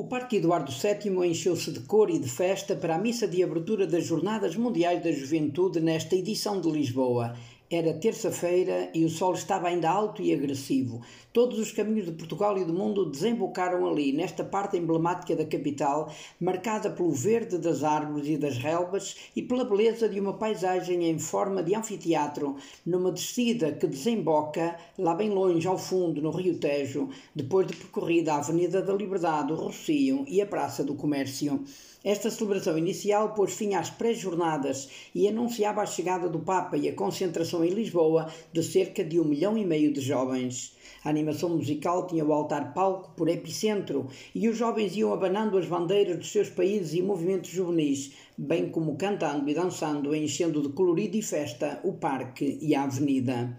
[0.00, 3.86] O Parque Eduardo VII encheu-se de cor e de festa para a missa de abertura
[3.86, 7.36] das Jornadas Mundiais da Juventude nesta edição de Lisboa.
[7.72, 11.02] Era terça-feira e o sol estava ainda alto e agressivo.
[11.32, 16.12] Todos os caminhos de Portugal e do mundo desembocaram ali, nesta parte emblemática da capital,
[16.40, 21.20] marcada pelo verde das árvores e das relvas e pela beleza de uma paisagem em
[21.20, 27.08] forma de anfiteatro, numa descida que desemboca, lá bem longe ao fundo, no Rio Tejo,
[27.32, 31.64] depois de percorrida a Avenida da Liberdade, o Rocio e a Praça do Comércio.
[32.02, 36.94] Esta celebração inicial pôs fim às pré-jornadas e anunciava a chegada do Papa e a
[36.94, 40.76] concentração em Lisboa de cerca de um milhão e meio de jovens.
[41.04, 46.18] A animação musical tinha o altar-palco por epicentro e os jovens iam abanando as bandeiras
[46.18, 51.22] dos seus países e movimentos juvenis, bem como cantando e dançando, enchendo de colorido e
[51.22, 53.56] festa o parque e a avenida.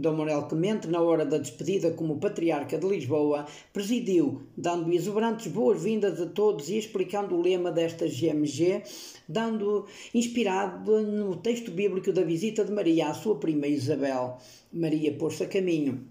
[0.00, 6.20] Dom Manuel Clemente, na hora da despedida como Patriarca de Lisboa, presidiu, dando exuberantes boas-vindas
[6.20, 8.82] a todos e explicando o lema desta GMG,
[9.28, 14.38] dando inspirado no texto bíblico da visita de Maria à sua prima Isabel.
[14.72, 16.06] Maria pôs-se a caminho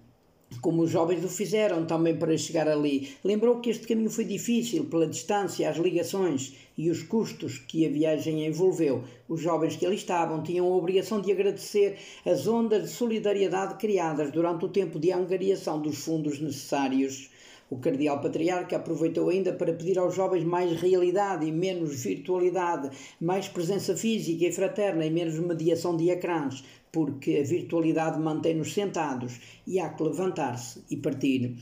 [0.60, 3.10] como os jovens o fizeram também para chegar ali.
[3.24, 7.90] Lembrou que este caminho foi difícil pela distância, as ligações e os custos que a
[7.90, 9.04] viagem envolveu.
[9.28, 14.32] Os jovens que ali estavam tinham a obrigação de agradecer as ondas de solidariedade criadas
[14.32, 17.30] durante o tempo de angariação dos fundos necessários.
[17.70, 22.90] O Cardeal Patriarca aproveitou ainda para pedir aos jovens mais realidade e menos virtualidade,
[23.20, 29.40] mais presença física e fraterna e menos mediação de ecrãs, porque a virtualidade mantém-nos sentados
[29.64, 31.56] e há que levantar-se e partir.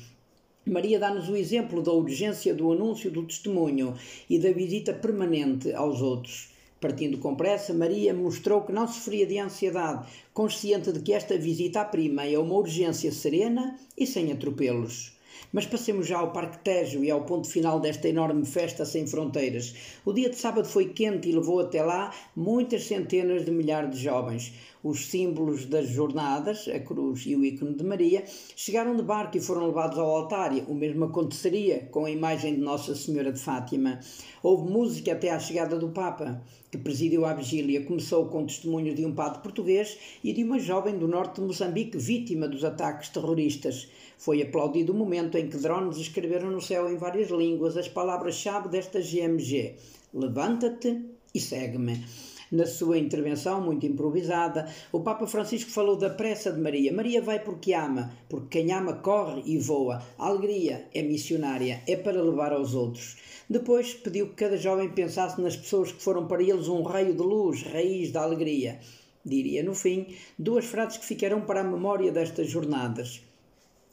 [0.65, 3.95] Maria dá-nos o exemplo da urgência do anúncio do testemunho
[4.31, 6.55] e da visita permanente aos outros.
[6.81, 11.83] Partindo com pressa, Maria mostrou que não sofria de ansiedade, consciente de que esta visita
[11.83, 15.18] à prima é uma urgência serena e sem atropelos.
[15.53, 19.75] Mas passemos já ao Parque Tejo e ao ponto final desta enorme festa sem fronteiras.
[20.05, 24.03] O dia de sábado foi quente e levou até lá muitas centenas de milhares de
[24.03, 24.53] jovens.
[24.83, 28.25] Os símbolos das jornadas, a cruz e o ícone de Maria,
[28.55, 30.53] chegaram de barco e foram levados ao altar.
[30.69, 33.99] O mesmo aconteceria com a imagem de Nossa Senhora de Fátima.
[34.41, 36.41] Houve música até à chegada do Papa,
[36.71, 37.85] que presidiu a vigília.
[37.85, 41.99] Começou com testemunhos de um padre português e de uma jovem do norte de Moçambique,
[41.99, 43.89] vítima dos ataques terroristas.
[44.17, 48.69] Foi aplaudido o momento em que drones escreveram no céu em várias línguas as palavras-chave
[48.69, 49.75] desta GMG:
[50.15, 52.05] Levanta-te e segue-me.
[52.51, 56.91] Na sua intervenção, muito improvisada, o Papa Francisco falou da pressa de Maria.
[56.91, 60.03] Maria vai porque ama, porque quem ama corre e voa.
[60.19, 63.19] A alegria é missionária, é para levar aos outros.
[63.51, 67.23] Depois pediu que cada jovem pensasse nas pessoas que foram para eles um raio de
[67.23, 68.81] luz, raiz da alegria.
[69.23, 70.07] Diria no fim
[70.39, 73.23] duas frases que ficarão para a memória destas jornadas.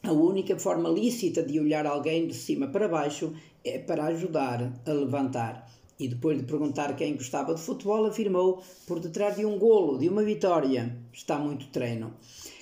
[0.01, 3.33] A única forma lícita de olhar alguém de cima para baixo
[3.65, 5.67] é para ajudar a levantar
[5.99, 10.09] e depois de perguntar quem gostava de futebol, afirmou: por detrás de um golo, de
[10.09, 12.13] uma vitória, está muito treino.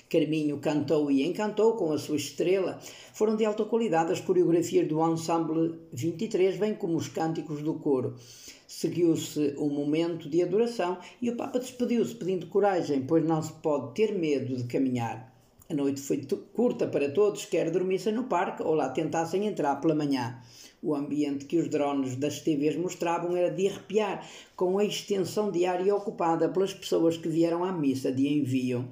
[0.08, 2.78] Carminho cantou e encantou com a sua estrela.
[3.12, 8.14] Foram de alta qualidade as coreografias do Ensemble 23, bem como os cânticos do coro.
[8.68, 13.94] Seguiu-se um momento de adoração e o Papa despediu-se pedindo coragem, pois não se pode
[13.94, 15.32] ter medo de caminhar.
[15.68, 19.94] A noite foi curta para todos, quer dormissem no parque ou lá tentassem entrar pela
[19.94, 20.38] manhã.
[20.86, 25.96] O ambiente que os drones das TVs mostravam era de arrepiar, com a extensão diária
[25.96, 28.86] ocupada pelas pessoas que vieram à missa de envio.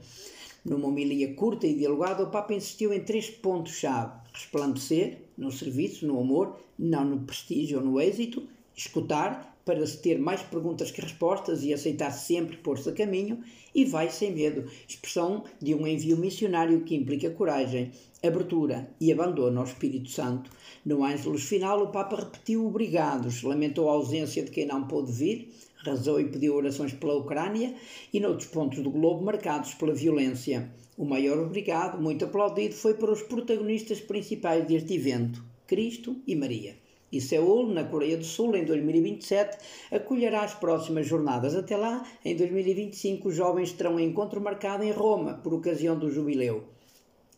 [0.65, 6.19] Numa homilia curta e dialogada, o Papa insistiu em três pontos-chave: resplandecer no serviço, no
[6.19, 8.43] amor, não no prestígio ou no êxito,
[8.75, 13.41] escutar para se ter mais perguntas que respostas e aceitar sempre pôr-se a caminho,
[13.75, 17.91] e vai sem medo, expressão de um envio missionário que implica coragem,
[18.23, 20.51] abertura e abandono ao Espírito Santo.
[20.85, 25.53] No Ângelus final, o Papa repetiu obrigados, lamentou a ausência de quem não pôde vir,
[25.85, 27.75] rezou e pediu orações pela Ucrânia
[28.13, 30.71] e noutros pontos do globo marcados pela violência.
[30.97, 36.82] O maior obrigado, muito aplaudido, foi para os protagonistas principais deste evento, Cristo e Maria
[37.13, 39.59] e Seul, na Coreia do Sul, em 2027,
[39.91, 41.55] acolherá as próximas jornadas.
[41.55, 46.11] Até lá, em 2025, os jovens terão um encontro marcado em Roma, por ocasião do
[46.11, 46.65] jubileu.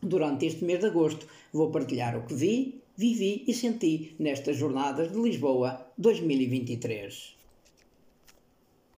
[0.01, 5.11] Durante este mês de agosto, vou partilhar o que vi, vivi e senti nestas jornadas
[5.11, 7.44] de Lisboa 2023.